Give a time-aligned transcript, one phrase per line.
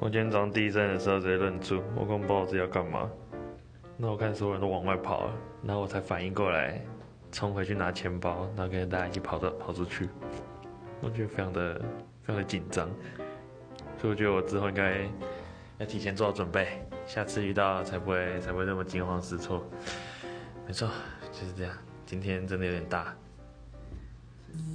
[0.00, 3.10] 我今天早上第一站的时候直接愣住，我根本不知道自己要干嘛。
[3.96, 5.32] 那我看所有人都往外跑了，
[5.64, 6.80] 然后我才反应过来，
[7.32, 10.08] 冲回去拿钱包，然后跟着大家一起跑到跑出去。
[11.00, 11.74] 我觉得非常的
[12.22, 12.88] 非常的紧张，
[14.00, 15.00] 所以我觉得我之后应该
[15.78, 19.68] 要提前做好准备，下次遇到才不会才会那么惊慌失措。
[20.64, 20.88] 没错，
[21.32, 21.74] 就是这样。
[22.06, 23.12] 今天真的有点大。